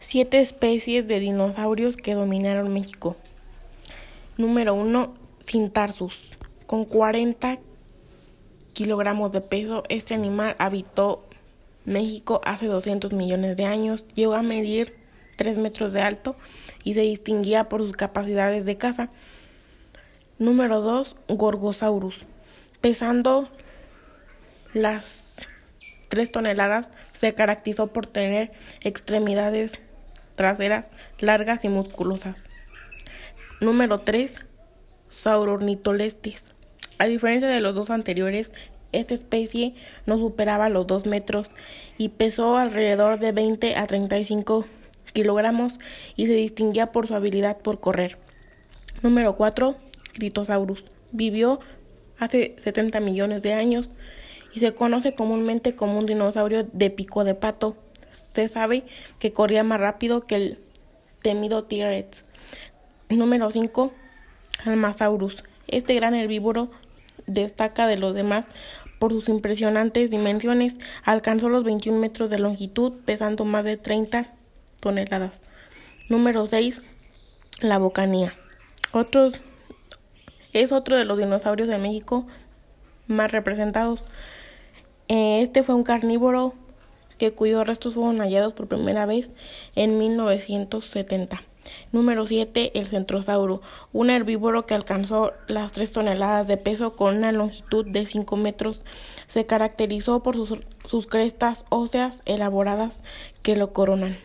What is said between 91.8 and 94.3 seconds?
Número 7. El centrosauro, un